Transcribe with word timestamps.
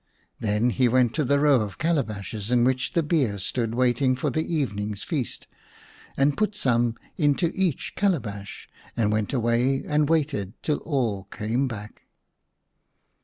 Then 0.39 0.71
he 0.71 0.87
went 0.87 1.13
to 1.13 1.23
the 1.23 1.39
row 1.39 1.61
of 1.61 1.77
calabashes 1.77 2.49
in 2.49 2.63
which 2.63 2.93
the 2.93 3.03
beer 3.03 3.37
stood 3.37 3.75
waiting 3.75 4.15
for 4.15 4.31
the 4.31 4.41
evening's 4.51 5.03
feast, 5.03 5.45
and 6.17 6.35
put 6.35 6.55
some 6.55 6.95
into 7.19 7.51
each 7.53 7.93
calabash, 7.95 8.67
and 8.97 9.11
went 9.11 9.31
away 9.31 9.83
and 9.85 10.09
waited 10.09 10.53
till 10.63 10.77
all 10.79 11.25
came 11.25 11.67
back. 11.67 12.07